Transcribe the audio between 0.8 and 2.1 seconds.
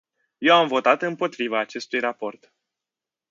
împotriva acestui